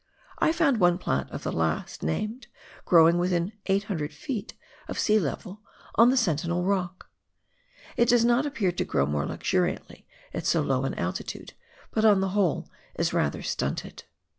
I 0.39 0.51
found 0.51 0.79
one 0.79 0.97
plant 0.97 1.29
of 1.29 1.43
the 1.43 1.51
last 1.51 2.01
named 2.01 2.47
growing 2.85 3.19
within 3.19 3.51
800 3.67 4.09
ft. 4.09 4.53
of 4.87 4.97
sea 4.97 5.19
level 5.19 5.61
on 5.93 6.09
the 6.09 6.17
Sentinel 6.17 6.63
Rock. 6.63 7.11
It 7.97 8.09
does 8.09 8.25
not 8.25 8.47
appear 8.47 8.71
to 8.71 8.83
grow 8.83 9.05
more 9.05 9.27
luxuriantly 9.27 10.07
at 10.33 10.47
so 10.47 10.63
low 10.63 10.85
an 10.85 10.95
altitude, 10.95 11.53
but 11.91 12.03
on 12.03 12.19
the 12.19 12.29
whole 12.29 12.67
is 12.95 13.13
rather 13.13 13.43
stunted. 13.43 14.05